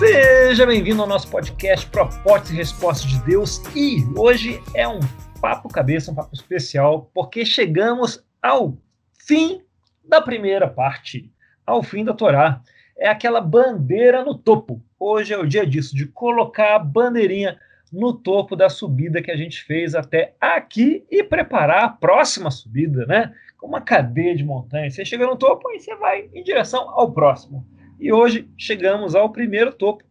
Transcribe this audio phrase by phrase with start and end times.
[0.00, 4.98] Seja bem-vindo ao nosso podcast Propostas e Respostas de Deus e hoje é um
[5.42, 8.78] papo cabeça, um papo especial, porque chegamos ao
[9.26, 9.60] fim
[10.02, 11.30] da primeira parte,
[11.66, 12.62] ao fim da Torá.
[12.96, 14.82] É aquela bandeira no topo.
[14.98, 17.60] Hoje é o dia disso, de colocar a bandeirinha
[17.92, 23.04] no topo da subida que a gente fez até aqui e preparar a próxima subida,
[23.04, 23.34] né?
[23.62, 24.94] Uma cadeia de montanhas.
[24.94, 27.66] Você chega no topo e você vai em direção ao próximo.
[28.00, 30.02] E hoje chegamos ao primeiro topo.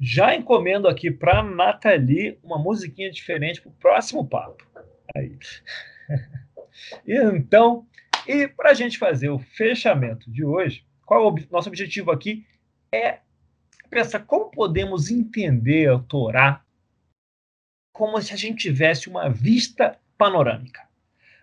[0.00, 4.66] Já encomendo aqui para Nathalie uma musiquinha diferente para o próximo papo.
[5.14, 5.38] Aí.
[7.06, 7.86] então,
[8.26, 12.46] e para a gente fazer o fechamento de hoje, qual o nosso objetivo aqui?
[12.90, 13.18] É
[13.90, 16.64] pensar como podemos entender a Torá
[17.92, 20.86] como se a gente tivesse uma vista panorâmica.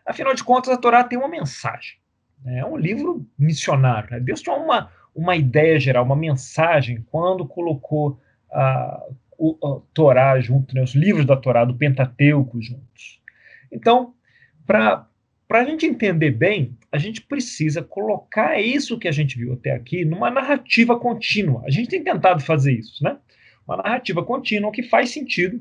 [0.03, 1.97] Afinal de contas, a Torá tem uma mensagem.
[2.43, 2.59] Né?
[2.59, 4.09] É um livro missionário.
[4.11, 4.19] Né?
[4.19, 8.19] Deus tinha uma, uma ideia geral, uma mensagem, quando colocou
[8.51, 9.03] a,
[9.37, 10.81] o, a Torá junto, né?
[10.81, 13.21] os livros da Torá, do Pentateuco juntos.
[13.71, 14.13] Então,
[14.65, 15.07] para
[15.49, 20.05] a gente entender bem, a gente precisa colocar isso que a gente viu até aqui
[20.05, 21.63] numa narrativa contínua.
[21.65, 23.17] A gente tem tentado fazer isso, né?
[23.67, 25.59] Uma narrativa contínua que faz sentido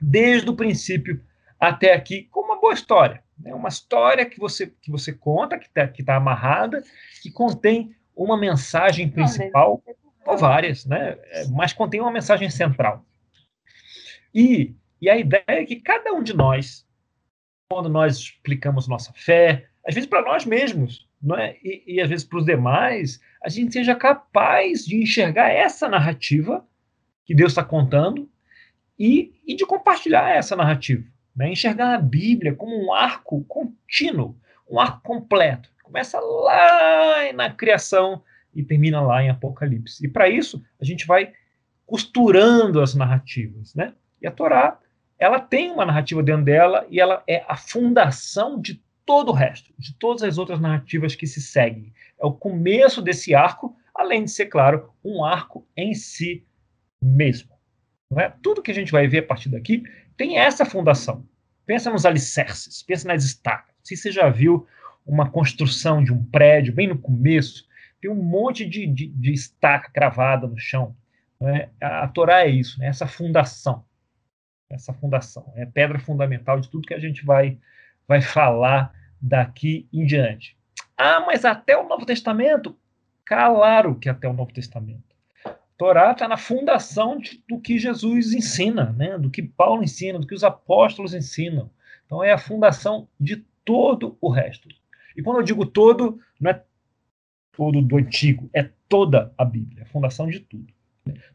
[0.00, 1.20] desde o princípio
[1.58, 3.22] até aqui, como uma boa história.
[3.38, 3.54] Né?
[3.54, 6.82] Uma história que você, que você conta, que está que tá amarrada,
[7.22, 9.82] que contém uma mensagem principal,
[10.26, 11.18] ou várias, né?
[11.24, 13.04] É, mas contém uma mensagem central.
[14.34, 16.84] E, e a ideia é que cada um de nós
[17.68, 21.56] quando nós explicamos nossa fé, às vezes para nós mesmos, não é?
[21.62, 26.66] e, e às vezes para os demais, a gente seja capaz de enxergar essa narrativa
[27.24, 28.30] que Deus está contando
[28.98, 31.04] e, e de compartilhar essa narrativa.
[31.34, 31.50] Né?
[31.50, 34.38] Enxergar a Bíblia como um arco contínuo,
[34.70, 35.68] um arco completo.
[35.84, 40.04] Começa lá na criação e termina lá em Apocalipse.
[40.04, 41.32] E para isso, a gente vai
[41.86, 43.74] costurando as narrativas.
[43.74, 43.94] Né?
[44.20, 44.80] E a Torá
[45.18, 49.72] ela tem uma narrativa dentro dela e ela é a fundação de todo o resto,
[49.78, 51.92] de todas as outras narrativas que se seguem.
[52.20, 56.44] É o começo desse arco, além de ser, claro, um arco em si
[57.00, 57.50] mesmo.
[58.10, 58.32] Não é?
[58.42, 59.82] Tudo que a gente vai ver a partir daqui
[60.16, 61.26] tem essa fundação.
[61.66, 63.74] Pensa nos alicerces, pensa nas estacas.
[63.82, 64.66] Se você já viu
[65.04, 67.66] uma construção de um prédio bem no começo,
[68.00, 70.96] tem um monte de, de, de estaca cravada no chão.
[71.40, 71.68] É?
[71.80, 72.86] A, a Torá é isso, né?
[72.86, 73.84] essa fundação
[74.74, 75.52] essa fundação.
[75.56, 77.58] É pedra fundamental de tudo que a gente vai,
[78.06, 80.56] vai falar daqui em diante.
[80.96, 82.76] Ah, mas até o Novo Testamento?
[83.24, 85.14] Claro que até o Novo Testamento.
[85.76, 89.18] Torá está na fundação de, do que Jesus ensina, né?
[89.18, 91.70] do que Paulo ensina, do que os apóstolos ensinam.
[92.06, 94.68] Então é a fundação de todo o resto.
[95.16, 96.62] E quando eu digo todo, não é
[97.52, 100.72] todo do antigo, é toda a Bíblia, a fundação de tudo.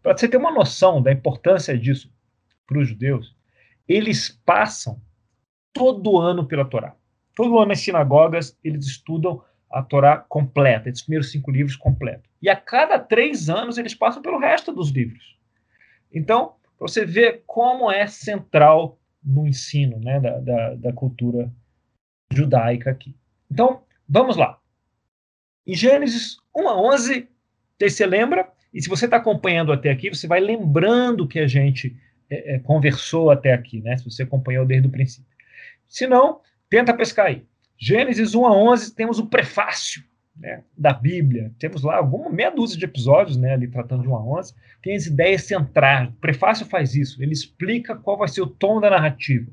[0.01, 2.11] Para você ter uma noção da importância disso
[2.65, 3.35] para os judeus,
[3.87, 5.01] eles passam
[5.73, 6.95] todo ano pela Torá.
[7.35, 9.41] Todo ano nas sinagogas eles estudam
[9.71, 12.29] a Torá completa, esses primeiros cinco livros completos.
[12.41, 15.37] E a cada três anos eles passam pelo resto dos livros.
[16.11, 21.51] Então, para você ver como é central no ensino né, da, da, da cultura
[22.31, 23.15] judaica aqui.
[23.51, 24.59] Então, vamos lá.
[25.65, 27.27] Em Gênesis 1 a 11,
[27.79, 28.49] você lembra?
[28.73, 31.95] E se você está acompanhando até aqui, você vai lembrando que a gente
[32.29, 33.97] é, é, conversou até aqui, né?
[33.97, 35.29] Se você acompanhou desde o princípio.
[35.87, 37.45] Se não, tenta pescar aí.
[37.77, 40.03] Gênesis 1 a 11, temos o prefácio
[40.35, 41.51] né, da Bíblia.
[41.57, 44.53] Temos lá alguma meia dúzia de episódios, né, ali tratando de 1 a 11.
[44.81, 46.09] Tem as ideias centrais.
[46.09, 47.21] O prefácio faz isso.
[47.23, 49.51] Ele explica qual vai ser o tom da narrativa.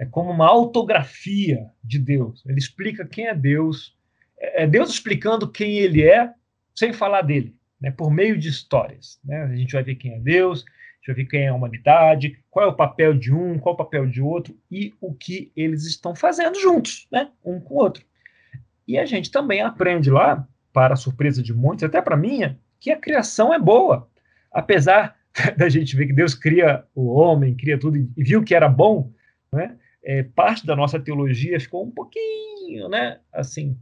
[0.00, 2.42] É como uma autografia de Deus.
[2.46, 3.94] Ele explica quem é Deus.
[4.38, 6.32] É, é Deus explicando quem ele é,
[6.74, 9.20] sem falar dele, né, por meio de histórias.
[9.22, 9.42] Né?
[9.42, 10.64] A gente vai ver quem é Deus,
[10.96, 13.74] deixa eu ver quem é a humanidade, qual é o papel de um, qual é
[13.74, 17.30] o papel de outro e o que eles estão fazendo juntos, né?
[17.44, 18.02] Um com o outro.
[18.88, 22.90] E a gente também aprende lá, para a surpresa de muitos, até para minha, que
[22.90, 24.08] a criação é boa.
[24.50, 25.14] Apesar
[25.58, 29.12] da gente ver que Deus cria o homem, cria tudo e viu que era bom,
[29.52, 29.76] né?
[30.02, 33.20] É, parte da nossa teologia ficou um pouquinho, né?
[33.32, 33.76] Assim,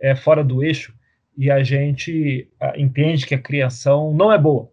[0.00, 0.94] é, fora do eixo
[1.36, 4.72] e a gente entende que a criação não é boa.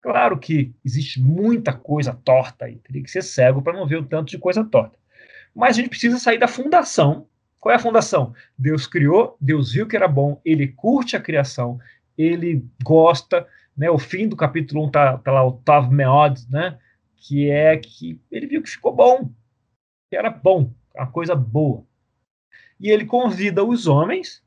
[0.00, 4.04] Claro que existe muita coisa torta aí, teria que ser cego para não ver o
[4.04, 4.98] tanto de coisa torta.
[5.54, 7.28] Mas a gente precisa sair da fundação.
[7.60, 8.34] Qual é a fundação?
[8.58, 11.78] Deus criou, Deus viu que era bom, ele curte a criação,
[12.18, 13.46] ele gosta,
[13.76, 13.88] né?
[13.88, 16.78] O fim do capítulo 1 tá, tá lá o Tav Meod, né?
[17.16, 19.30] Que é que ele viu que ficou bom,
[20.12, 21.86] que era bom, uma coisa boa.
[22.78, 24.44] E ele convida os homens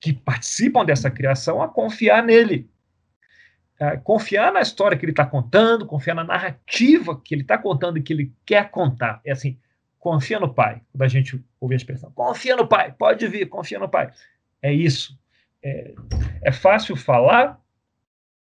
[0.00, 2.66] que participam dessa criação a confiar nele,
[3.78, 7.98] é, confiar na história que ele está contando, confiar na narrativa que ele está contando
[7.98, 9.20] e que ele quer contar.
[9.26, 9.60] É assim,
[9.98, 10.80] confia no pai.
[10.90, 14.10] Quando a gente ouve a expressão, confia no pai, pode vir, confia no pai.
[14.62, 15.20] É isso.
[15.62, 15.94] É,
[16.44, 17.60] é fácil falar,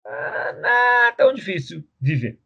[0.05, 2.39] ah, não é tão difícil viver.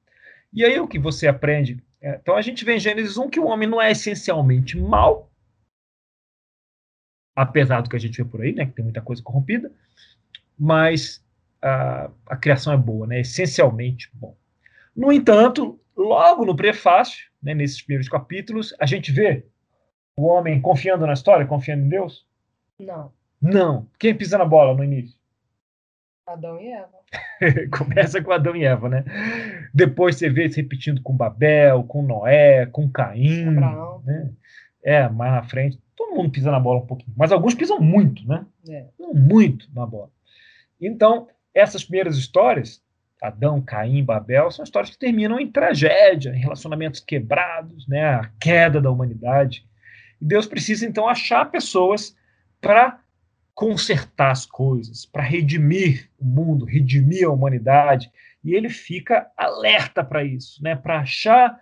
[0.54, 1.84] E aí o que você aprende?
[2.02, 5.30] É, então a gente vê em Gênesis 1 que o homem não é essencialmente mal,
[7.36, 9.72] apesar do que a gente vê por aí, né, que tem muita coisa corrompida,
[10.58, 11.24] mas
[11.62, 14.38] a, a criação é boa, né, essencialmente bom.
[14.96, 19.46] No entanto, logo no prefácio, né, nesses primeiros capítulos, a gente vê
[20.16, 22.26] o homem confiando na história, confiando em Deus?
[22.78, 23.14] Não.
[23.42, 23.88] Não.
[23.98, 25.19] Quem pisa na bola no início?
[26.34, 27.00] Adão e Eva.
[27.78, 29.04] Começa com Adão e Eva, né?
[29.74, 33.48] Depois você vê se repetindo com Babel, com Noé, com Caim.
[33.48, 34.02] Abraão.
[34.06, 34.32] Né?
[34.84, 35.80] É, mais na frente.
[35.96, 37.14] Todo mundo pisa na bola um pouquinho.
[37.18, 38.46] Mas alguns pisam muito, né?
[38.70, 38.86] É.
[39.00, 40.10] Muito na bola.
[40.80, 42.82] Então, essas primeiras histórias,
[43.22, 48.06] Adão, Caim, Babel, são histórias que terminam em tragédia, em relacionamentos quebrados, né?
[48.06, 49.66] A queda da humanidade.
[50.22, 52.16] E Deus precisa, então, achar pessoas
[52.62, 53.00] para
[53.60, 58.10] consertar as coisas, para redimir o mundo, redimir a humanidade.
[58.42, 60.78] E ele fica alerta para isso, né?
[60.78, 61.60] para achar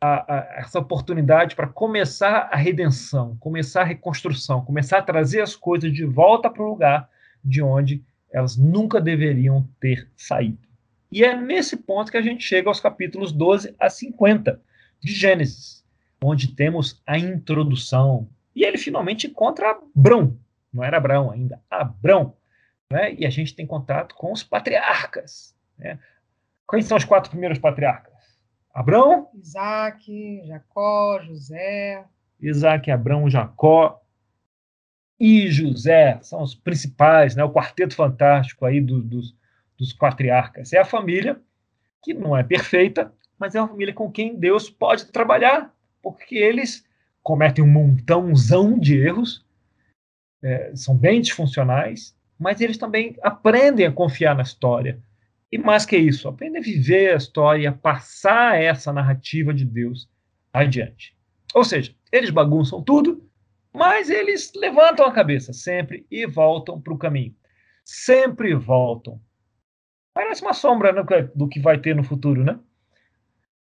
[0.00, 5.56] a, a, essa oportunidade para começar a redenção, começar a reconstrução, começar a trazer as
[5.56, 7.10] coisas de volta para o lugar
[7.42, 10.68] de onde elas nunca deveriam ter saído.
[11.10, 14.62] E é nesse ponto que a gente chega aos capítulos 12 a 50
[15.00, 15.84] de Gênesis,
[16.22, 18.28] onde temos a introdução.
[18.54, 20.38] E ele finalmente encontra Abrão,
[20.72, 22.36] não era Abraão ainda, Abrão.
[22.90, 23.14] Né?
[23.14, 25.54] E a gente tem contato com os patriarcas.
[25.78, 25.98] Né?
[26.66, 28.10] Quais são os quatro primeiros patriarcas?
[28.72, 32.04] Abrão, Isaac, Jacó, José.
[32.40, 34.00] Isaac, Abrão, Jacó
[35.18, 37.44] e José são os principais, né?
[37.44, 39.36] o quarteto fantástico aí do, dos,
[39.76, 40.72] dos patriarcas.
[40.72, 41.38] É a família
[42.02, 46.86] que não é perfeita, mas é uma família com quem Deus pode trabalhar, porque eles
[47.22, 49.44] cometem um montãozão de erros,
[50.42, 55.00] é, são bem disfuncionais, mas eles também aprendem a confiar na história.
[55.52, 60.08] E mais que isso, aprendem a viver a história, a passar essa narrativa de Deus
[60.52, 61.16] adiante.
[61.54, 63.28] Ou seja, eles bagunçam tudo,
[63.72, 67.34] mas eles levantam a cabeça sempre e voltam para o caminho.
[67.84, 69.20] Sempre voltam.
[70.14, 71.02] Parece uma sombra né,
[71.34, 72.58] do que vai ter no futuro, né?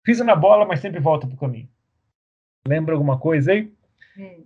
[0.03, 1.69] Pisa na bola, mas sempre volta para o caminho.
[2.67, 3.73] Lembra alguma coisa aí?
[4.17, 4.45] Hum.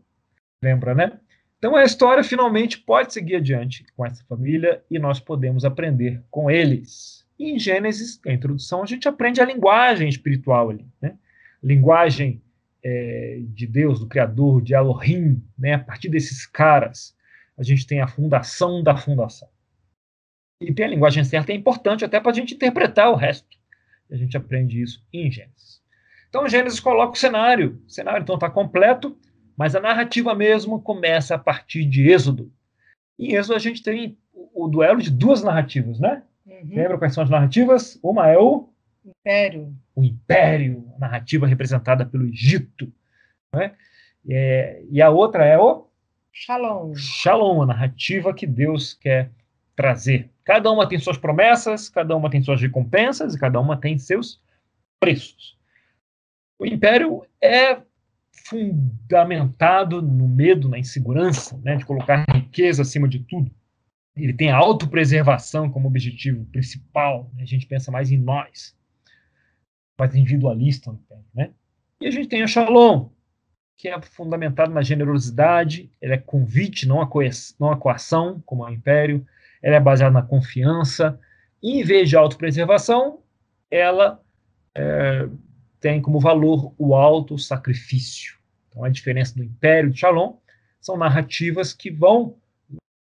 [0.62, 1.20] Lembra, né?
[1.64, 6.52] Então a história finalmente pode seguir adiante com essa família e nós podemos aprender com
[6.52, 7.26] eles.
[7.40, 11.18] Em Gênesis, a introdução, a gente aprende a linguagem espiritual ali, né?
[11.64, 12.44] Linguagem
[12.84, 15.76] é, de Deus, do Criador, de Elohim, né?
[15.76, 17.16] A partir desses caras,
[17.58, 19.48] a gente tem a fundação da fundação.
[20.60, 23.58] E ter a linguagem certa é importante até para a gente interpretar o resto.
[24.12, 25.82] A gente aprende isso em Gênesis.
[26.28, 27.82] Então, Gênesis coloca o cenário.
[27.88, 29.18] O cenário, então, está completo
[29.58, 32.52] mas a narrativa mesmo começa a partir de Êxodo.
[33.18, 36.24] Em Êxodo a gente tem o, duelo de duas narrativas, né?
[36.46, 36.70] Uhum.
[36.76, 38.00] Lembra quais são as narrativas?
[38.04, 38.70] Uma é o
[39.06, 39.74] Império.
[39.96, 42.92] O Império, a narrativa representada pelo Egito.
[43.54, 43.74] Né?
[44.30, 45.88] É, e a outra é o
[46.32, 46.96] Shalom.
[46.96, 49.30] Shalom, a narrativa que Deus quer
[49.76, 50.32] trazer.
[50.44, 54.42] Cada uma tem suas promessas, cada uma tem suas recompensas e cada uma tem seus
[55.00, 55.56] preços.
[56.58, 57.78] O Império é
[58.54, 63.52] fundamentado no medo, na insegurança, né, de colocar riqueza acima de tudo.
[64.16, 67.32] Ele tem a autopreservação como objetivo principal.
[67.34, 67.44] Né?
[67.44, 68.76] A gente pensa mais em nós,
[69.98, 70.96] mais individualista,
[71.34, 71.52] né?
[72.00, 73.10] E a gente tem a Shalom,
[73.78, 77.10] que é fundamentado na generosidade, ela é convite, não a,
[77.60, 79.26] não a coação, como é o Império,
[79.62, 81.20] ela é baseada na confiança,
[81.62, 83.22] e em vez de autopreservação,
[83.72, 84.22] ela
[84.76, 85.28] é,
[85.80, 88.38] tem como valor o alto sacrifício.
[88.74, 90.38] Então, a diferença do Império de Shalom
[90.82, 92.36] são narrativas que vão,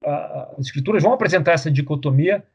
[0.04, 2.46] as escrituras vão apresentar essa dicotomia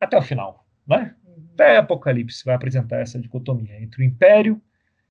[0.00, 1.14] até o final, né?
[1.24, 1.48] Uhum.
[1.54, 4.60] Até Apocalipse vai apresentar essa dicotomia entre o Império,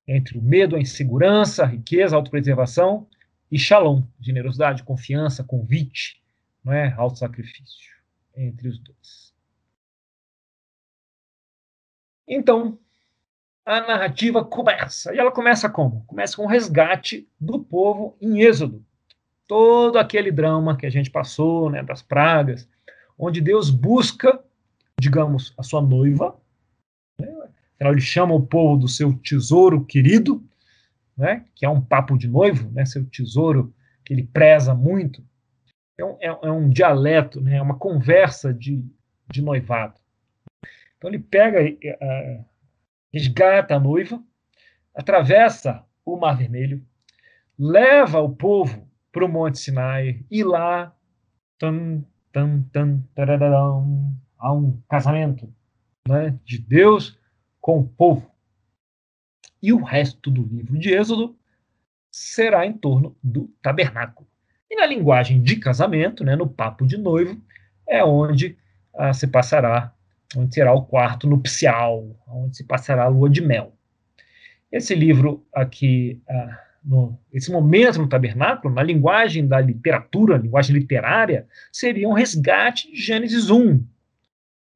[0.06, 3.08] entre o medo, a insegurança, a riqueza, a autopreservação
[3.50, 6.22] e Shalom, generosidade, confiança, convite,
[6.62, 6.92] não é?
[6.92, 7.96] Alto sacrifício
[8.36, 9.34] entre os dois.
[12.28, 12.78] Então,
[13.66, 15.12] a narrativa começa.
[15.12, 16.04] E ela começa como?
[16.06, 18.84] Começa com o resgate do povo em Êxodo.
[19.48, 22.68] Todo aquele drama que a gente passou, né, das pragas,
[23.18, 24.40] onde Deus busca,
[25.00, 26.36] digamos, a sua noiva.
[27.18, 27.28] Né?
[27.80, 30.44] Ele chama o povo do seu tesouro querido,
[31.16, 35.24] né, que é um papo de noivo, né, seu tesouro que ele preza muito.
[35.98, 38.84] É um, é, é um dialeto, né, é uma conversa de,
[39.28, 39.98] de noivado.
[40.96, 42.44] Então ele pega, uh,
[43.12, 44.22] resgata a noiva,
[44.94, 46.84] atravessa o Mar Vermelho,
[47.58, 50.94] leva o povo para o Monte Sinai e lá
[51.58, 52.04] tan,
[54.38, 55.52] há um casamento
[56.06, 57.18] né, de Deus
[57.60, 58.30] com o povo.
[59.62, 61.36] E o resto do livro de Êxodo
[62.10, 64.28] será em torno do tabernáculo.
[64.70, 67.40] E na linguagem de casamento, né, no papo de noivo,
[67.88, 68.56] é onde
[68.94, 69.94] ah, se passará,
[70.34, 73.76] onde será o quarto nupcial, onde se passará a lua de mel.
[74.70, 81.46] Esse livro aqui, ah, no, esse momento no tabernáculo, na linguagem da literatura, linguagem literária,
[81.72, 83.84] seria um resgate de Gênesis 1.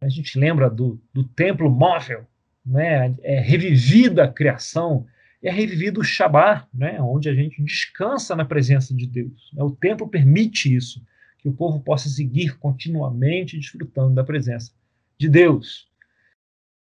[0.02, 2.26] A gente lembra do, do templo móvel,
[2.64, 3.14] né?
[3.22, 5.06] é revivida a criação,
[5.42, 7.00] é revivido o Shabat, né?
[7.00, 9.50] onde a gente descansa na presença de Deus.
[9.52, 9.62] Né?
[9.62, 11.02] O templo permite isso
[11.38, 14.72] que o povo possa seguir continuamente desfrutando da presença
[15.20, 15.86] de Deus.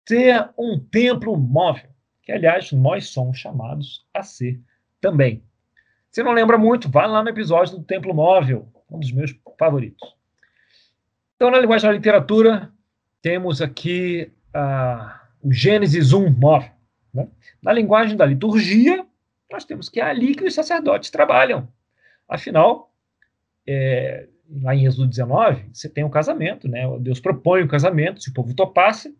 [0.06, 1.90] Ter um templo móvel,
[2.22, 4.58] que aliás nós somos chamados a ser
[5.02, 5.44] também.
[6.10, 10.16] Se não lembra muito, vá lá no episódio do templo móvel, um dos meus favoritos.
[11.36, 12.72] Então, na linguagem da literatura,
[13.20, 16.70] temos aqui ah, o Gênesis 1 móvel.
[17.12, 17.28] Né?
[17.62, 19.04] Na linguagem da liturgia,
[19.50, 21.68] nós temos que é ali que os sacerdotes trabalham.
[22.26, 22.90] Afinal,
[23.66, 24.26] é,
[24.60, 26.82] lá em Êxodo 19, você tem um casamento, né?
[27.00, 29.16] Deus propõe o um casamento, se o povo topasse,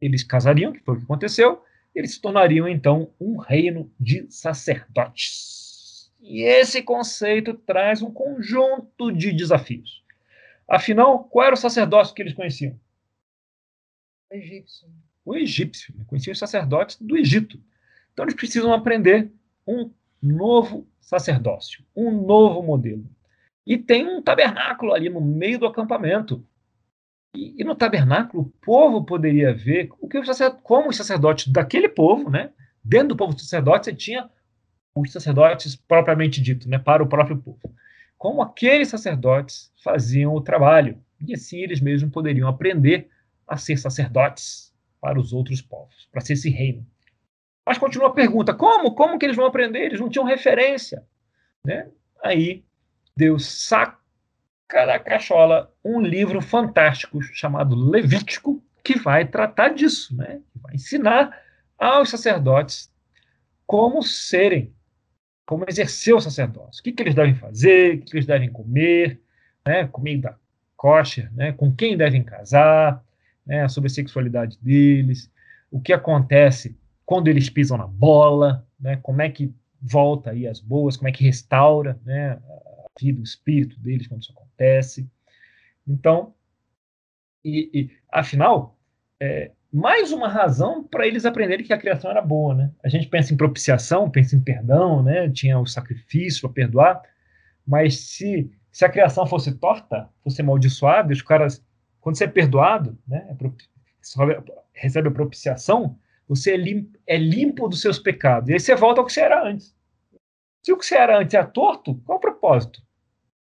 [0.00, 1.62] eles casariam, que foi o que aconteceu,
[1.94, 6.12] eles se tornariam então um reino de sacerdotes.
[6.20, 10.04] E esse conceito traz um conjunto de desafios.
[10.68, 12.78] Afinal, qual era o sacerdócio que eles conheciam?
[14.30, 14.88] O egípcio.
[15.24, 15.94] O egípcio.
[15.96, 16.04] Né?
[16.06, 17.58] Conheciam os sacerdotes do Egito.
[18.12, 19.32] Então eles precisam aprender
[19.66, 19.90] um
[20.20, 23.08] novo sacerdócio, um novo modelo.
[23.68, 26.42] E tem um tabernáculo ali no meio do acampamento.
[27.36, 30.26] E, e no tabernáculo, o povo poderia ver o que os
[30.62, 32.50] como os sacerdotes daquele povo, né?
[32.82, 34.30] Dentro do povo dos sacerdotes, você tinha
[34.94, 36.78] os sacerdotes propriamente dito, né?
[36.78, 37.60] Para o próprio povo.
[38.16, 40.98] Como aqueles sacerdotes faziam o trabalho.
[41.20, 43.10] E assim eles mesmos poderiam aprender
[43.46, 46.86] a ser sacerdotes para os outros povos, para ser esse reino.
[47.66, 48.94] Mas continua a pergunta: como?
[48.94, 49.80] Como que eles vão aprender?
[49.80, 51.06] Eles não tinham referência.
[51.62, 51.90] Né?
[52.24, 52.64] Aí
[53.18, 53.98] Deus saca
[54.70, 60.40] da cachola um livro fantástico chamado Levítico, que vai tratar disso, né?
[60.54, 61.36] vai ensinar
[61.76, 62.88] aos sacerdotes
[63.66, 64.72] como serem,
[65.44, 68.52] como exercer o sacerdócio, o que, que eles devem fazer, o que, que eles devem
[68.52, 69.20] comer,
[69.66, 69.88] né?
[69.88, 70.38] comida
[70.76, 71.50] kosher, né?
[71.50, 73.02] com quem devem casar,
[73.44, 73.66] né?
[73.68, 75.28] sobre a sexualidade deles,
[75.72, 78.96] o que acontece quando eles pisam na bola, né?
[79.02, 82.38] como é que volta aí as boas, como é que restaura né?
[82.98, 85.08] Vida, o espírito deles quando isso acontece.
[85.86, 86.34] Então,
[87.44, 88.76] e, e afinal,
[89.20, 92.70] é, mais uma razão para eles aprenderem que a criação era boa, né?
[92.82, 95.30] A gente pensa em propiciação, pensa em perdão, né?
[95.30, 97.02] Tinha o sacrifício para perdoar,
[97.66, 101.64] mas se, se a criação fosse torta, fosse amaldiçoada, os caras,
[102.00, 103.26] quando você é perdoado, né?
[103.28, 103.34] É
[104.72, 108.48] recebe a propiciação, você é limpo, é limpo dos seus pecados.
[108.48, 109.76] E aí você volta ao que você era antes.
[110.62, 112.82] Se o que você era antes é torto, qual é o propósito?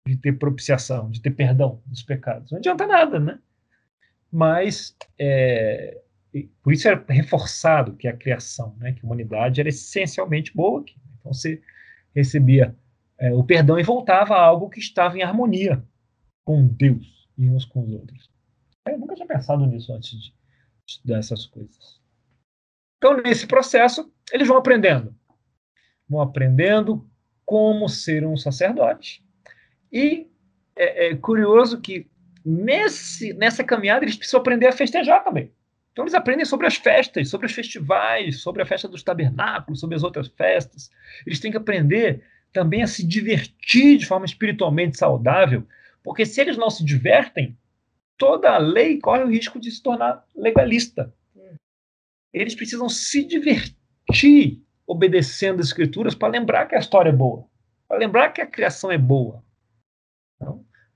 [0.07, 2.51] De ter propiciação, de ter perdão dos pecados.
[2.51, 3.39] Não adianta nada, né?
[4.31, 6.03] Mas é,
[6.63, 10.81] por isso é reforçado que a criação, né, que a humanidade era essencialmente boa.
[10.81, 10.97] Aqui.
[11.21, 11.63] Então você
[12.15, 12.77] recebia
[13.19, 15.83] é, o perdão e voltava a algo que estava em harmonia
[16.45, 18.31] com Deus e uns com os outros.
[18.87, 20.35] Eu nunca tinha pensado nisso antes de
[20.87, 22.01] estudar essas coisas.
[22.99, 25.15] Então, nesse processo, eles vão aprendendo.
[26.09, 27.09] Vão aprendendo
[27.45, 29.25] como ser um sacerdote,
[29.95, 30.27] e
[30.75, 32.09] é, é curioso que
[32.45, 35.53] nesse, nessa caminhada eles precisam aprender a festejar também.
[35.93, 39.95] Então eles aprendem sobre as festas, sobre os festivais, sobre a festa dos tabernáculos, sobre
[39.95, 40.91] as outras festas.
[41.25, 45.65] Eles têm que aprender também a se divertir de forma espiritualmente saudável,
[46.03, 47.57] porque se eles não se divertem,
[48.19, 51.15] toda a lei corre o risco de se tornar legalista.
[52.33, 57.47] Eles precisam se divertir obedecendo as escrituras para lembrar que a história é boa,
[57.87, 59.44] para lembrar que a criação é boa,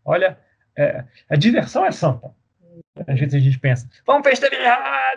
[0.09, 0.38] olha,
[0.77, 2.31] é, a diversão é santa.
[3.07, 5.17] Às vezes a gente pensa, vamos festejar,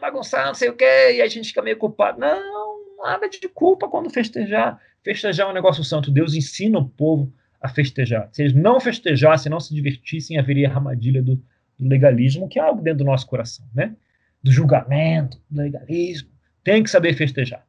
[0.00, 2.18] bagunçar, não sei o quê, e a gente fica meio culpado.
[2.18, 4.80] Não, nada de culpa quando festejar.
[5.04, 6.10] Festejar é um negócio santo.
[6.10, 8.28] Deus ensina o povo a festejar.
[8.32, 11.36] Se eles não festejassem, não se divertissem, haveria a armadilha do,
[11.78, 13.94] do legalismo, que é algo dentro do nosso coração, né?
[14.42, 16.30] Do julgamento, do legalismo.
[16.64, 17.64] Tem que saber festejar.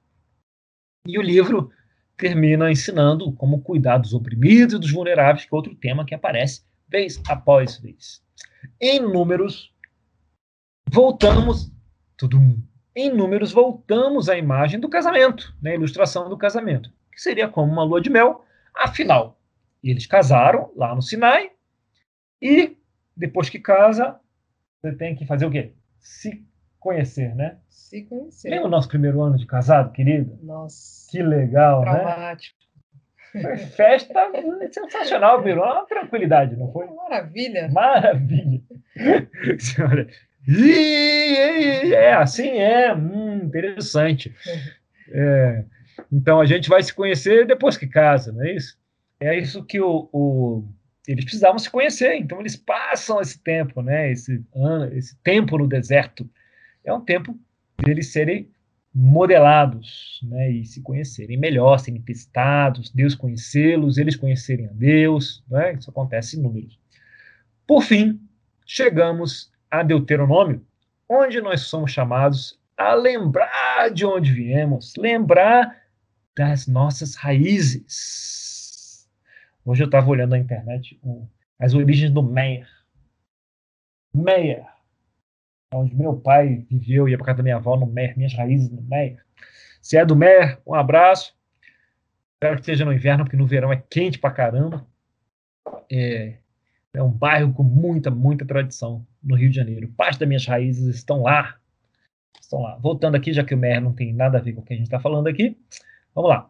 [1.05, 1.69] E o livro
[2.17, 6.63] termina ensinando como cuidar dos oprimidos e dos vulneráveis, que é outro tema que aparece
[6.87, 8.23] vez após vez.
[8.79, 9.73] Em Números,
[10.89, 11.71] voltamos,
[12.15, 12.39] tudo
[12.95, 17.71] em números, voltamos à imagem do casamento, né, a ilustração do casamento, que seria como
[17.71, 18.45] uma lua de mel.
[18.75, 19.39] Afinal,
[19.83, 21.51] eles casaram lá no Sinai
[22.39, 22.77] e
[23.17, 24.19] depois que casa,
[24.79, 25.73] você tem que fazer o quê?
[25.99, 26.45] Se
[26.83, 27.55] conhecer, né?
[27.69, 28.49] Se conhecer.
[28.49, 30.37] Lembra o nosso primeiro ano de casado, querido?
[30.43, 31.09] Nossa.
[31.09, 32.57] Que legal, Traumático.
[33.33, 33.41] né?
[33.41, 34.31] Foi festa
[34.71, 36.85] sensacional, virou uma tranquilidade, não foi?
[36.87, 37.69] Maravilha.
[37.71, 38.61] Maravilha.
[39.57, 40.07] Senhora,
[41.95, 44.35] é, assim é, hum, interessante.
[45.09, 45.63] É,
[46.11, 48.77] então a gente vai se conhecer depois que casa, não é isso?
[49.19, 50.67] É isso que o, o,
[51.07, 54.11] eles precisavam se conhecer, então eles passam esse tempo, né?
[54.11, 56.29] Esse ano, esse tempo no deserto
[56.83, 57.37] é um tempo
[57.77, 58.49] deles serem
[58.93, 60.51] modelados, né?
[60.51, 65.73] E se conhecerem melhor, serem testados, Deus conhecê-los, eles conhecerem a Deus, né?
[65.73, 66.79] Isso acontece em números.
[67.65, 68.19] Por fim,
[68.65, 70.63] chegamos a Deuteronômio,
[71.09, 75.81] onde nós somos chamados a lembrar de onde viemos, lembrar
[76.35, 79.09] das nossas raízes.
[79.65, 80.99] Hoje eu estava olhando na internet
[81.57, 82.67] as origens do Meyer.
[84.13, 84.65] Meyer,
[85.73, 88.81] onde meu pai viveu, ia para casa da minha avó no Meyer, minhas raízes no
[88.81, 89.23] Meyer.
[89.81, 91.35] Se é do Meyer, um abraço.
[92.35, 94.85] Espero que esteja no inverno, porque no verão é quente pra caramba.
[95.91, 96.37] É,
[96.93, 99.87] é um bairro com muita, muita tradição no Rio de Janeiro.
[99.97, 101.57] Parte das minhas raízes estão lá.
[102.39, 102.77] Estão lá.
[102.77, 104.77] Voltando aqui, já que o Mer não tem nada a ver com o que a
[104.77, 105.57] gente está falando aqui.
[106.13, 106.49] Vamos lá.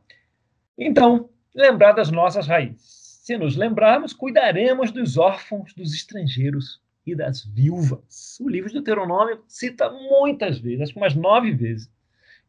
[0.77, 3.03] Então, lembrar das nossas raízes.
[3.23, 8.37] Se nos lembrarmos, cuidaremos dos órfãos, dos estrangeiros e das viúvas.
[8.39, 11.91] O livro de Deuteronômio cita muitas vezes, acho que umas nove vezes,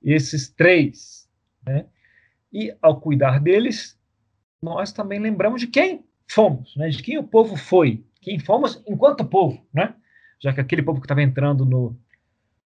[0.02, 1.28] esses três.
[1.66, 1.86] Né?
[2.52, 3.98] E ao cuidar deles,
[4.62, 6.88] nós também lembramos de quem fomos, né?
[6.88, 9.94] de quem o povo foi, quem fomos enquanto povo, né?
[10.38, 11.98] já que aquele povo que estava entrando no,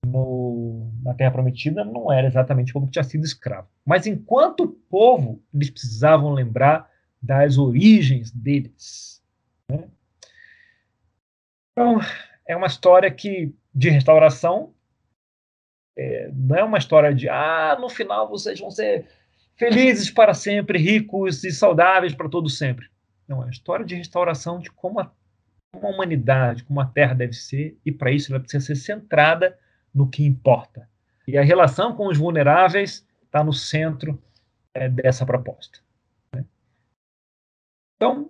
[0.06, 3.68] no, na Terra Prometida não era exatamente o povo que tinha sido escravo.
[3.86, 6.90] Mas enquanto povo, eles precisavam lembrar
[7.22, 9.24] das origens deles.
[11.78, 12.00] Então,
[12.48, 14.74] é uma história que de restauração
[15.98, 19.06] é, não é uma história de ah, no final vocês vão ser
[19.58, 22.90] felizes para sempre, ricos e saudáveis para todo sempre.
[23.28, 25.12] Não, é a história de restauração de como a,
[25.74, 29.60] como a humanidade, como a Terra deve ser, e para isso ela precisa ser centrada
[29.94, 30.90] no que importa.
[31.28, 34.22] E a relação com os vulneráveis está no centro
[34.74, 35.80] é, dessa proposta.
[36.34, 36.46] Né?
[37.98, 38.30] Então,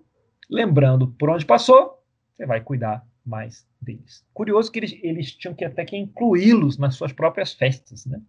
[0.50, 2.04] lembrando por onde passou,
[2.36, 4.24] você vai cuidar mais deles.
[4.34, 8.22] Curioso que eles, eles tinham que até que incluí-los nas suas próprias festas, né?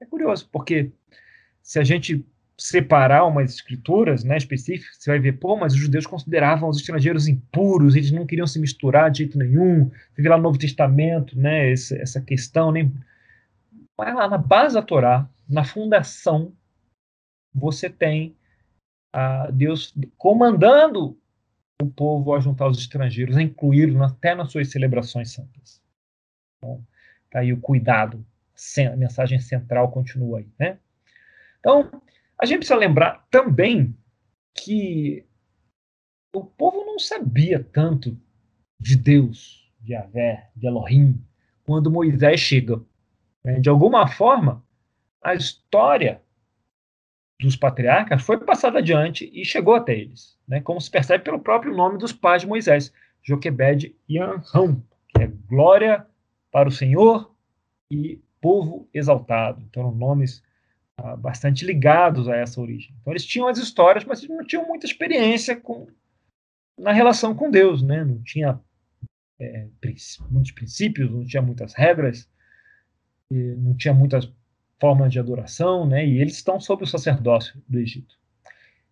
[0.00, 0.92] É curioso, porque
[1.62, 2.24] se a gente
[2.58, 7.28] separar umas escrituras né, específicas, você vai ver, pô, mas os judeus consideravam os estrangeiros
[7.28, 9.90] impuros, eles não queriam se misturar de jeito nenhum.
[9.90, 12.94] Você vê lá no Novo Testamento, né, essa, essa questão, nem
[13.96, 16.52] vai lá na base da Torá, na fundação,
[17.54, 18.36] você tem
[19.12, 21.18] a Deus comandando
[21.80, 25.82] o povo a juntar os estrangeiros, a incluí-los até nas suas celebrações santas.
[26.58, 26.84] Então,
[27.30, 28.24] tá aí o cuidado,
[28.92, 30.78] a mensagem central continua aí, né?
[31.60, 31.90] Então,
[32.40, 33.94] a gente precisa lembrar também
[34.54, 35.24] que
[36.34, 38.18] o povo não sabia tanto
[38.80, 41.22] de Deus, de Avé, de Elohim,
[41.64, 42.80] quando Moisés chega.
[43.42, 43.58] Né?
[43.60, 44.64] De alguma forma,
[45.22, 46.22] a história
[47.40, 50.60] dos patriarcas foi passada adiante e chegou até eles, né?
[50.60, 55.26] como se percebe pelo próprio nome dos pais de Moisés, Joquebed e Anrão, que é
[55.26, 56.06] glória
[56.50, 57.34] para o Senhor
[57.90, 59.62] e povo exaltado.
[59.68, 60.42] Então, nomes
[61.18, 62.94] bastante ligados a essa origem.
[63.00, 65.86] Então eles tinham as histórias, mas eles não tinham muita experiência com,
[66.78, 68.02] na relação com Deus, né?
[68.02, 68.58] Não tinha
[69.38, 69.68] é,
[70.30, 72.28] muitos princípios, não tinha muitas regras,
[73.30, 74.32] não tinha muitas
[74.80, 76.06] formas de adoração, né?
[76.06, 78.16] E eles estão sob o sacerdócio do Egito.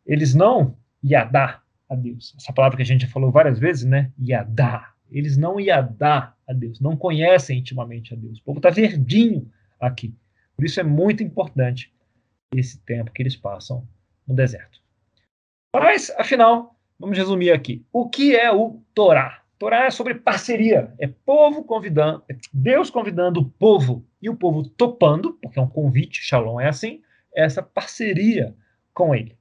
[0.07, 2.35] Eles não iadá a Deus.
[2.39, 4.13] Essa palavra que a gente já falou várias vezes, né?
[4.19, 4.93] Iadá.
[5.11, 8.39] Eles não iadá a Deus, não conhecem intimamente a Deus.
[8.39, 10.15] O povo está verdinho aqui.
[10.57, 11.93] Por isso é muito importante
[12.55, 13.87] esse tempo que eles passam
[14.27, 14.81] no deserto.
[15.75, 17.85] Mas, afinal, vamos resumir aqui.
[17.93, 19.44] O que é o Torá?
[19.65, 24.69] Torá é sobre parceria, é povo convidando, é Deus convidando o povo e o povo
[24.69, 27.01] topando, porque é um convite, Shalom é assim,
[27.35, 28.55] essa parceria
[28.93, 29.39] com ele.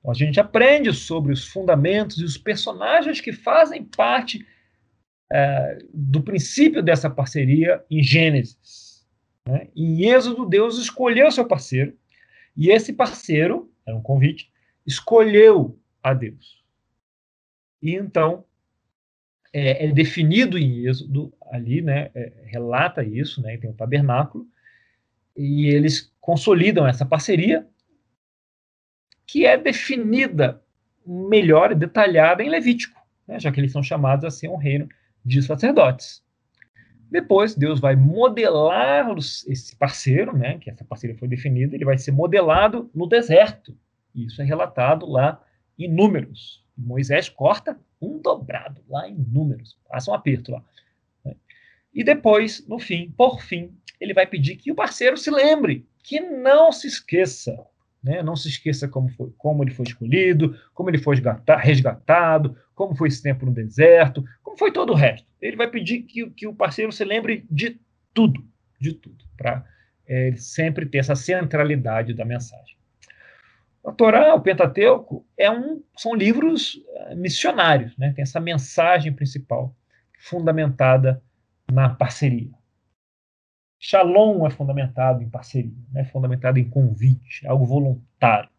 [0.00, 4.46] Então, a gente aprende sobre os fundamentos e os personagens que fazem parte
[5.32, 9.08] é, do princípio dessa parceria em Gênesis.
[9.46, 9.68] Né?
[9.74, 11.96] Em Êxodo, Deus escolheu seu parceiro
[12.54, 14.52] e esse parceiro, era um convite,
[14.86, 16.62] escolheu a Deus.
[17.80, 18.44] E então
[19.52, 24.46] é, é definido em Êxodo ali, né, é, relata isso, né, tem o tabernáculo,
[25.36, 27.66] e eles consolidam essa parceria,
[29.26, 30.62] que é definida
[31.06, 34.88] melhor e detalhada em Levítico, né, já que eles são chamados a ser um reino
[35.24, 36.22] de sacerdotes.
[37.10, 42.12] Depois, Deus vai modelar esse parceiro, né, que essa parceria foi definida, ele vai ser
[42.12, 43.76] modelado no deserto.
[44.14, 45.42] Isso é relatado lá
[45.78, 46.62] em Números.
[46.76, 49.76] Moisés corta um dobrado lá em Números.
[49.88, 50.64] Passa um aperto lá.
[51.24, 51.34] Né?
[51.92, 56.20] E depois, no fim, por fim, ele vai pedir que o parceiro se lembre, que
[56.20, 57.58] não se esqueça.
[58.02, 58.22] Né?
[58.22, 61.16] Não se esqueça como, foi, como ele foi escolhido, como ele foi
[61.60, 65.26] resgatado, como foi esse tempo no deserto, como foi todo o resto.
[65.40, 67.80] Ele vai pedir que, que o parceiro se lembre de
[68.14, 68.44] tudo,
[68.80, 69.64] de tudo, para
[70.06, 72.77] é, sempre ter essa centralidade da mensagem.
[73.84, 78.12] A Torá, o Pentateuco, é um, são livros eh, missionários, né?
[78.12, 79.74] tem essa mensagem principal
[80.18, 81.22] fundamentada
[81.70, 82.50] na parceria.
[83.78, 86.04] Shalom é fundamentado em parceria, é né?
[86.04, 88.50] fundamentado em convite, algo voluntário,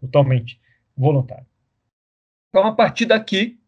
[0.00, 0.60] totalmente
[0.96, 1.46] voluntário.
[2.48, 3.60] Então, a partir daqui,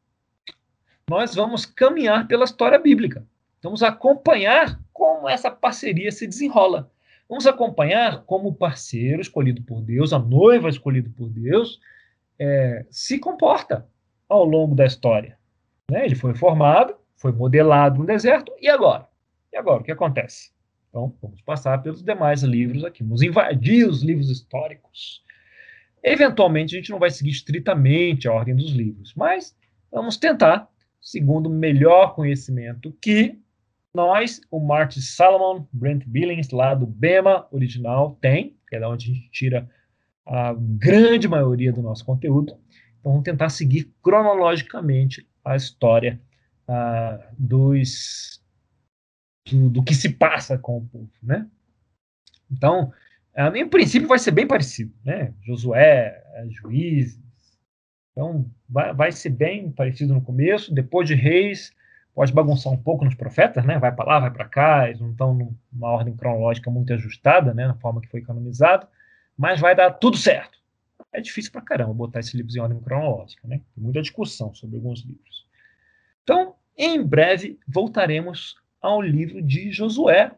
[1.09, 3.27] nós vamos caminhar pela história bíblica.
[3.62, 6.90] Vamos acompanhar como essa parceria se desenrola.
[7.29, 11.81] Vamos acompanhar como o parceiro escolhido por Deus, a noiva escolhida por Deus,
[12.39, 13.87] é, se comporta
[14.29, 15.37] ao longo da história.
[15.91, 16.05] Né?
[16.05, 19.09] Ele foi formado, foi modelado no deserto, e agora?
[19.53, 20.53] E agora, o que acontece?
[20.89, 25.23] Então, vamos passar pelos demais livros aqui, vamos invadir os livros históricos.
[26.03, 29.57] Eventualmente, a gente não vai seguir estritamente a ordem dos livros, mas
[29.91, 30.69] vamos tentar,
[31.01, 33.39] segundo o melhor conhecimento que
[33.96, 39.11] nós, o Martin Salomon, Brent Billings, lá do Bema original, tem, que é da onde
[39.11, 39.68] a gente tira
[40.26, 42.52] a grande maioria do nosso conteúdo.
[43.00, 46.20] Então, vamos tentar seguir cronologicamente a história
[46.68, 48.42] uh, dos,
[49.48, 51.48] do, do, que se passa com o povo, né?
[52.50, 52.92] Então,
[53.35, 55.32] uh, em princípio vai ser bem parecido, né?
[55.42, 57.18] Josué, uh, Juízes.
[58.12, 60.74] Então, vai, vai ser bem parecido no começo.
[60.74, 61.72] Depois de Reis,
[62.16, 63.79] pode bagunçar um pouco nos profetas, né?
[63.79, 65.35] Vai para lá, vai para cá, eles não estão
[65.70, 67.66] numa ordem cronológica muito ajustada, né?
[67.66, 68.88] Na forma que foi canonizado,
[69.37, 70.59] mas vai dar tudo certo.
[71.12, 73.61] É difícil para caramba botar esses livros em ordem cronológica, né?
[73.74, 75.46] Tem muita discussão sobre alguns livros.
[76.22, 80.33] Então, em breve voltaremos ao livro de Josué,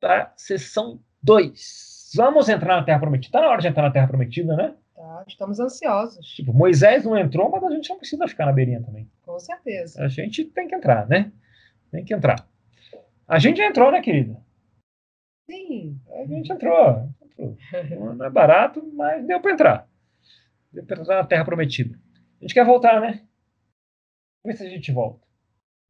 [0.00, 2.12] da sessão 2.
[2.16, 3.28] Vamos entrar na Terra Prometida.
[3.28, 4.74] Está na hora de entrar na Terra Prometida, né?
[4.96, 6.26] Tá, estamos ansiosos.
[6.28, 9.06] Tipo, Moisés não entrou, mas a gente não precisa ficar na beirinha também.
[9.40, 10.04] Com certeza.
[10.04, 11.32] A gente tem que entrar, né?
[11.90, 12.46] Tem que entrar.
[13.26, 14.36] A gente já entrou, né, querida?
[15.50, 15.98] Sim.
[16.12, 17.08] A gente entrou.
[17.22, 17.56] entrou.
[18.14, 19.88] Não é barato, mas deu para entrar.
[20.70, 21.98] Deu para entrar na Terra Prometida.
[22.38, 23.24] A gente quer voltar, né?
[24.44, 25.26] Vamos ver se a gente volta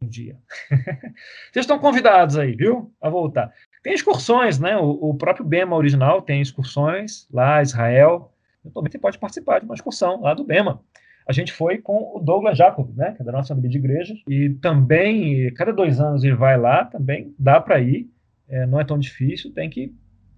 [0.01, 0.39] um dia.
[1.53, 2.95] Vocês estão convidados aí, viu?
[3.01, 3.53] A voltar.
[3.83, 4.77] Tem excursões, né?
[4.77, 8.33] O, o próprio Bema original tem excursões lá, Israel
[8.65, 10.83] eventualmente você pode participar de uma excursão lá do BEMA.
[11.27, 14.15] A gente foi com o Douglas Jacob, né, que é da nossa família de igreja,
[14.29, 18.11] e também, cada dois anos ele vai lá, também dá para ir,
[18.49, 19.93] é, não é tão difícil, tem que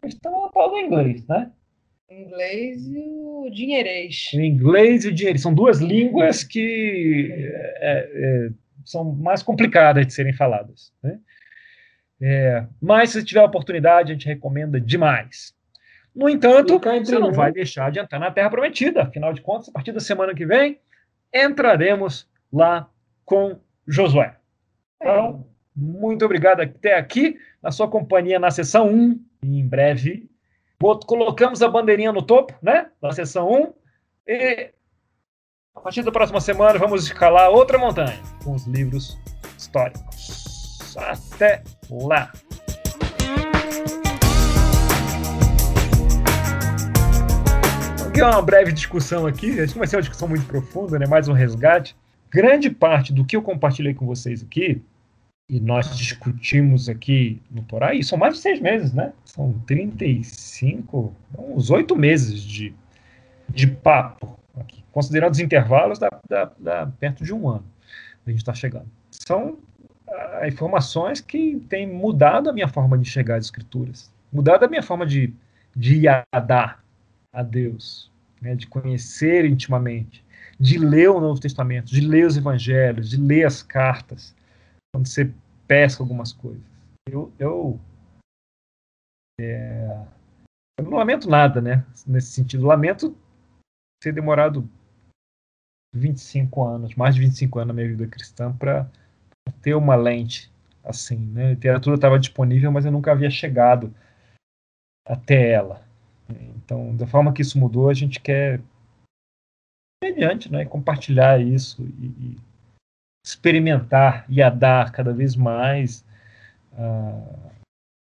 [0.05, 1.51] estar no tal do inglês, né?
[2.11, 4.31] inglês e o dinheirês.
[4.35, 7.31] O inglês e o dinheiro são duas línguas que
[7.81, 8.51] é, é,
[8.85, 10.93] são mais complicadas de serem faladas.
[11.03, 11.19] Né?
[12.21, 15.55] É, mas se tiver oportunidade, a gente recomenda demais.
[16.15, 19.05] No entanto, você não vai deixar de entrar na Terra Prometida.
[19.05, 20.79] Afinal de contas, a partir da semana que vem,
[21.33, 22.89] entraremos lá
[23.25, 24.37] com Josué.
[25.01, 29.25] Então, muito obrigado até aqui, na sua companhia na sessão 1.
[29.45, 30.29] E em breve,
[30.79, 32.91] colocamos a bandeirinha no topo, né?
[33.01, 33.73] Da sessão 1.
[34.29, 34.71] E
[35.75, 39.19] a partir da próxima semana, vamos escalar outra montanha com os livros
[39.57, 40.95] históricos.
[40.97, 42.31] Até lá!
[48.15, 51.07] É uma breve discussão aqui, acho que vai ser uma discussão muito profunda, né?
[51.07, 51.97] mais um resgate.
[52.31, 54.83] Grande parte do que eu compartilhei com vocês aqui,
[55.49, 59.13] e nós discutimos aqui no Torá, e são mais de seis meses, né?
[59.25, 62.75] São 35, uns oito meses de,
[63.49, 66.11] de papo aqui, considerando os intervalos da,
[66.59, 67.65] da, perto de um ano
[68.27, 68.87] a gente está chegando.
[69.11, 69.59] São
[70.09, 74.83] ah, informações que têm mudado a minha forma de enxergar as escrituras, mudado a minha
[74.83, 75.35] forma de,
[75.75, 76.82] de iadar
[77.33, 80.25] a Deus, né, de conhecer intimamente,
[80.61, 84.35] de ler o Novo Testamento, de ler os Evangelhos, de ler as cartas,
[84.95, 85.33] quando você
[85.67, 86.63] pesca algumas coisas.
[87.09, 87.81] Eu, eu,
[89.41, 90.07] é,
[90.79, 91.85] eu não lamento nada, né?
[92.07, 93.17] Nesse sentido, lamento
[94.03, 94.69] ter demorado
[95.95, 98.89] 25 anos, mais de 25 anos na minha vida cristã, para
[99.61, 100.51] ter uma lente
[100.85, 101.17] assim.
[101.17, 101.47] Né?
[101.47, 103.95] A literatura estava disponível, mas eu nunca havia chegado
[105.07, 105.87] até ela.
[106.57, 108.61] Então, da forma que isso mudou, a gente quer
[110.03, 112.39] mediante, né, compartilhar isso e, e
[113.25, 116.05] experimentar e a dar cada vez mais
[116.73, 117.51] a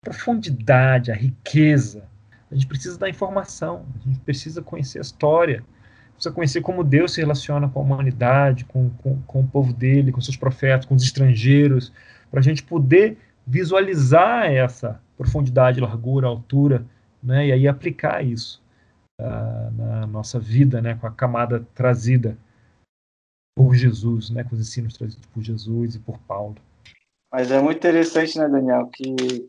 [0.02, 2.08] profundidade, a riqueza.
[2.50, 5.64] A gente precisa da informação, a gente precisa conhecer a história,
[6.12, 10.12] precisa conhecer como Deus se relaciona com a humanidade, com, com, com o povo dele,
[10.12, 11.92] com seus profetas, com os estrangeiros,
[12.30, 16.86] para a gente poder visualizar essa profundidade, largura, altura,
[17.24, 18.62] né, e aí aplicar isso
[19.20, 22.36] uh, na nossa vida, né, com a camada trazida
[23.56, 26.56] por Jesus, né, com os ensinos trazidos por Jesus e por Paulo.
[27.32, 29.48] Mas é muito interessante, né, Daniel, que,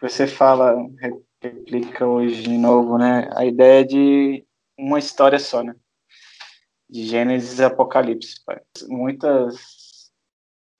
[0.00, 0.76] você fala,
[1.42, 4.44] replica hoje de novo, né, a ideia de
[4.78, 5.74] uma história só, né,
[6.90, 8.36] de Gênesis e Apocalipse.
[8.88, 9.83] Muitas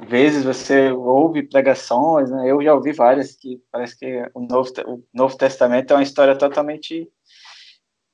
[0.00, 5.02] vezes você ouve pregações, né, eu já ouvi várias que parece que o Novo, o
[5.12, 7.08] Novo Testamento é uma história totalmente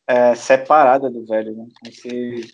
[0.07, 2.53] é, separada do Velho, né, como se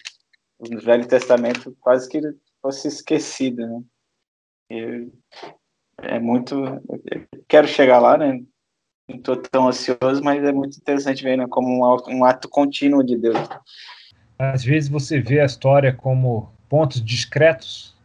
[0.59, 2.21] o Velho Testamento quase que
[2.62, 3.83] fosse esquecido, né?
[6.03, 6.57] É muito.
[7.49, 8.43] quero chegar lá, né?
[9.09, 11.47] Não estou tão ansioso, mas é muito interessante ver, né?
[11.49, 13.37] Como um, um ato contínuo de Deus.
[14.39, 17.96] Às vezes você vê a história como pontos discretos,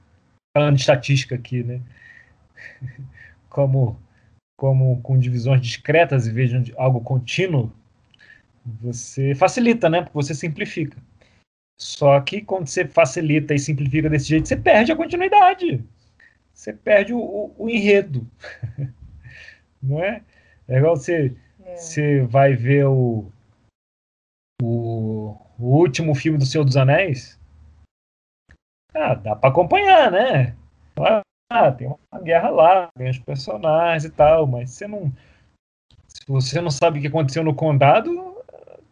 [0.55, 1.81] falando de estatística aqui, né?
[3.49, 3.99] Como,
[4.57, 7.69] como com divisões discretas e vejam algo contínuo,
[8.81, 10.01] você facilita, né?
[10.01, 10.97] Porque você simplifica.
[11.77, 15.83] Só que quando você facilita e simplifica desse jeito, você perde a continuidade.
[16.53, 18.25] Você perde o, o, o enredo.
[19.81, 20.21] Não é?
[20.67, 21.35] É igual você,
[21.65, 21.75] é.
[21.75, 23.25] você vai ver o,
[24.61, 27.40] o, o último filme do Senhor dos Anéis.
[28.93, 30.55] Ah, dá para acompanhar, né?
[31.49, 35.11] Ah, tem uma guerra lá, tem os personagens e tal, mas você não.
[36.07, 38.11] Se você não sabe o que aconteceu no condado,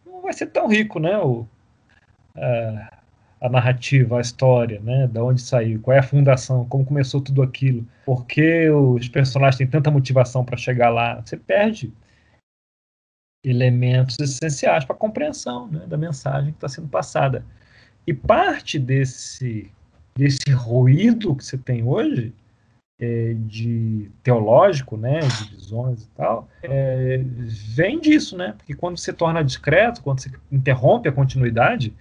[0.04, 1.18] não vai ser tão rico, né?
[1.18, 1.46] O,
[2.36, 3.00] a,
[3.40, 5.06] a narrativa, a história, né?
[5.06, 9.56] Da onde saiu, qual é a fundação, como começou tudo aquilo, por que os personagens
[9.56, 11.20] têm tanta motivação para chegar lá.
[11.20, 11.92] Você perde
[13.44, 17.44] elementos essenciais para a compreensão né, da mensagem que está sendo passada.
[18.06, 19.70] E parte desse,
[20.20, 22.34] desse ruído que você tem hoje,
[23.00, 27.22] é, de teológico, né, de visões e tal, é,
[27.74, 28.52] vem disso, né?
[28.58, 31.96] Porque quando você torna discreto, quando você interrompe a continuidade,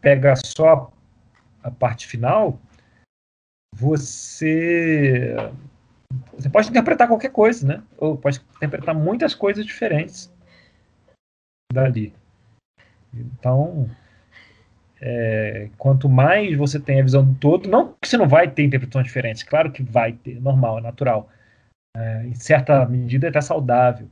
[0.00, 0.92] pega só
[1.62, 2.58] a parte final,
[3.76, 5.36] você
[6.36, 7.82] você pode interpretar qualquer coisa, né?
[7.96, 10.32] Ou pode interpretar muitas coisas diferentes
[11.72, 12.12] dali.
[13.12, 13.88] Então,
[15.06, 18.64] é, quanto mais você tem a visão do todo, não que você não vai ter
[18.64, 21.28] interpretações diferentes, claro que vai ter, normal, é natural.
[21.96, 24.08] É, em certa medida é até saudável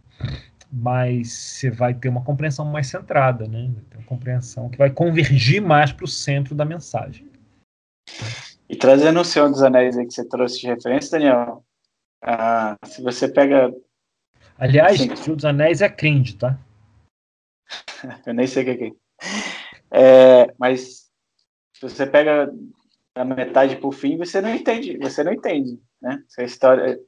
[0.73, 3.71] mas você vai ter uma compreensão mais centrada, né?
[3.95, 7.31] Uma compreensão que vai convergir mais para o centro da mensagem.
[8.69, 11.63] E trazendo o Senhor dos Anéis aí que você trouxe de referência, Daniel,
[12.25, 13.71] ah, se você pega.
[14.57, 16.59] Aliás, o Senhor dos Anéis é cringe, tá?
[18.25, 19.62] Eu nem sei o que é.
[19.93, 20.53] É.
[20.59, 21.11] Mas
[21.75, 22.53] se você pega
[23.15, 26.23] a metade para o fim, você não entende, você não entende, né?
[26.29, 26.99] Essa história,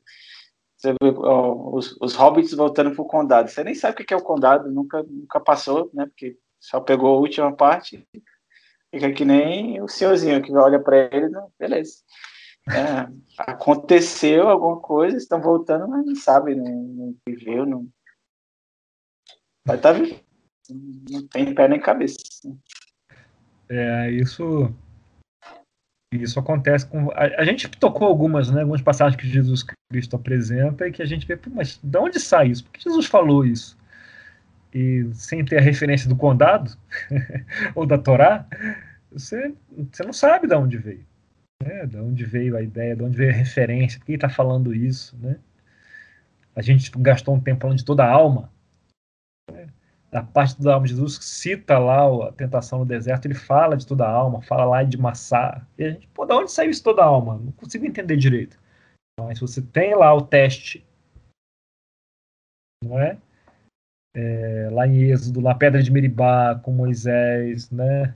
[0.76, 3.48] você vê ó, os, os hobbits voltando pro condado.
[3.48, 6.06] Você nem sabe o que é o condado, nunca, nunca passou, né?
[6.06, 8.06] Porque só pegou a última parte.
[8.92, 11.94] Fica que nem o senhorzinho que olha para ele, não, beleza.
[12.70, 17.86] É, aconteceu alguma coisa, estão voltando, mas não sabe, não, não viveu, não.
[19.66, 20.23] Estar tá vivendo.
[20.70, 22.16] Não tem pé nem cabeça.
[23.68, 24.72] É, isso
[26.12, 27.10] isso acontece com.
[27.10, 31.06] A, a, gente tocou algumas, né, algumas passagens que Jesus Cristo apresenta e que a
[31.06, 32.64] gente vê, mas de onde sai isso?
[32.64, 33.76] Por que Jesus falou isso?
[34.72, 36.76] E sem ter a referência do condado
[37.74, 38.46] ou da Torá,
[39.10, 39.54] você,
[39.92, 41.06] você não sabe de onde veio.
[41.62, 41.86] Né?
[41.86, 45.16] De onde veio a ideia, de onde veio a referência, por que está falando isso.
[45.18, 45.36] Né?
[46.56, 48.52] A gente gastou um tempo falando de toda a alma.
[50.14, 54.06] Da parte da alma, Jesus cita lá a tentação no deserto, ele fala de toda
[54.06, 55.66] a alma, fala lá de Massá.
[55.76, 57.36] E a gente, pô, da onde saiu isso toda a alma?
[57.36, 58.56] Não consigo entender direito.
[59.18, 60.86] Mas você tem lá o teste,
[62.84, 63.18] não é?
[64.14, 68.14] é lá em Êxodo, lá Pedra de Meribá, com Moisés, né?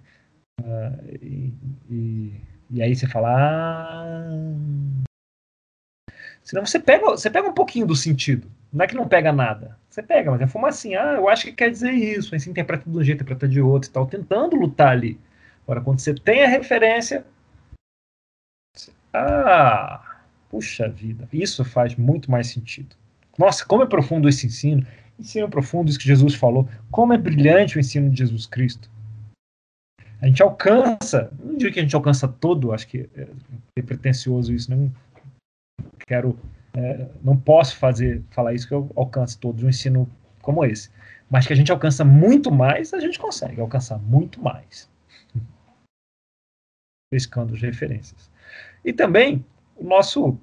[0.62, 1.52] Ah, e,
[1.90, 4.30] e, e, aí você fala, ah...
[6.44, 8.48] Senão você pega, você pega um pouquinho do sentido.
[8.72, 9.76] Não é que não pega nada.
[9.98, 11.02] Você pega, mas é fumacinha.
[11.02, 12.32] Ah, eu acho que quer dizer isso.
[12.32, 15.18] Aí se interpreta de um jeito, interpreta de outro e tal, tentando lutar ali
[15.64, 17.26] Agora, quando você tem a referência,
[19.12, 22.96] ah, puxa vida, isso faz muito mais sentido.
[23.36, 24.86] Nossa, como é profundo esse ensino.
[25.18, 26.66] Ensino profundo, isso que Jesus falou.
[26.90, 28.88] Como é brilhante o ensino de Jesus Cristo.
[30.22, 33.28] A gente alcança, não digo que a gente alcança todo, acho que é,
[33.76, 34.90] é pretencioso isso, não
[36.06, 36.38] quero,
[36.74, 40.08] é, não posso fazer, falar isso que eu alcance todos um ensino
[40.42, 40.90] como esse.
[41.30, 44.90] Mas que a gente alcança muito mais, a gente consegue alcançar muito mais.
[47.10, 48.30] Pescando as referências.
[48.84, 49.44] E também,
[49.76, 50.38] o nosso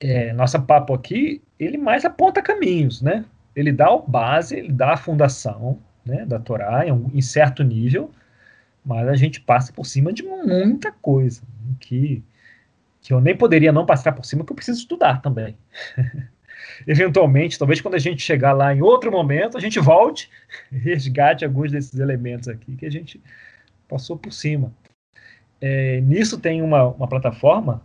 [0.00, 3.24] é, nossa papo aqui, ele mais aponta caminhos, né?
[3.54, 7.64] Ele dá a base, ele dá a fundação né, da Torá em, um, em certo
[7.64, 8.10] nível,
[8.84, 11.42] mas a gente passa por cima de muita coisa
[11.80, 12.22] que,
[13.06, 15.56] que eu nem poderia não passar por cima, que eu preciso estudar também.
[16.84, 20.28] Eventualmente, talvez quando a gente chegar lá em outro momento, a gente volte
[20.72, 23.22] e resgate alguns desses elementos aqui que a gente
[23.86, 24.72] passou por cima.
[25.60, 27.80] É, nisso tem uma, uma plataforma,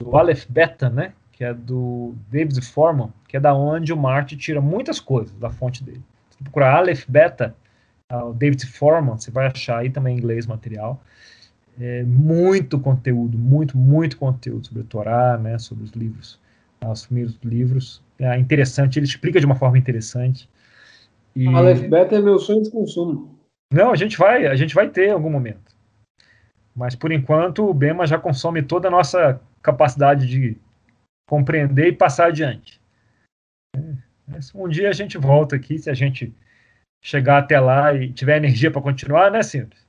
[0.00, 4.36] do Aleph Beta, né, que é do David Forman, que é da onde o Martin
[4.36, 6.04] tira muitas coisas da fonte dele.
[6.30, 7.56] Se procurar Aleph Beta,
[8.12, 11.02] uh, o David Forman, você vai achar aí também em inglês material.
[11.80, 16.38] É, muito conteúdo, muito, muito conteúdo sobre o Torá, né, sobre os livros,
[16.86, 18.02] os primeiros livros.
[18.18, 20.48] É interessante, ele explica de uma forma interessante.
[21.34, 21.48] E...
[21.48, 23.38] Aleph Beta é meu sonho de consumo.
[23.72, 25.74] Não, a gente vai, a gente vai ter em algum momento.
[26.74, 30.58] Mas por enquanto o Bema já consome toda a nossa capacidade de
[31.28, 32.80] compreender e passar adiante.
[34.54, 36.32] Um dia a gente volta aqui, se a gente
[37.02, 39.86] chegar até lá e tiver energia para continuar, né, simples?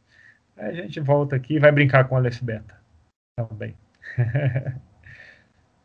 [0.63, 2.75] A gente volta aqui e vai brincar com o Aleph Beta
[3.35, 3.75] também.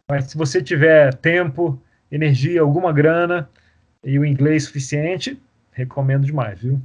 [0.09, 3.51] Mas se você tiver tempo, energia, alguma grana
[4.05, 5.41] e o inglês suficiente,
[5.73, 6.81] recomendo demais, viu?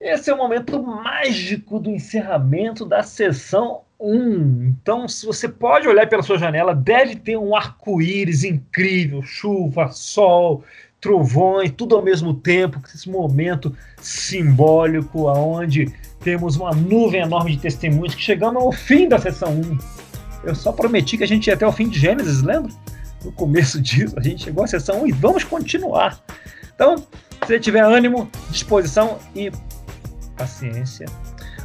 [0.00, 4.64] Esse é o momento mágico do encerramento da sessão 1.
[4.68, 10.64] Então, se você pode olhar pela sua janela, deve ter um arco-íris incrível, chuva, sol,
[11.06, 18.12] trovões, tudo ao mesmo tempo, esse momento simbólico aonde temos uma nuvem enorme de testemunhos
[18.12, 19.78] que chegamos ao fim da sessão 1.
[20.42, 22.72] Eu só prometi que a gente ia até o fim de Gênesis, lembra?
[23.24, 26.20] No começo disso, a gente chegou à sessão 1 e vamos continuar.
[26.74, 27.04] Então, se
[27.46, 29.52] você tiver ânimo, disposição e
[30.36, 31.06] paciência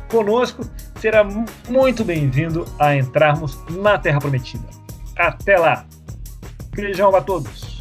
[0.08, 0.64] conosco,
[1.00, 1.24] será
[1.68, 4.70] muito bem-vindo a entrarmos na Terra Prometida.
[5.18, 5.84] Até lá!
[6.76, 7.81] Beijão a todos!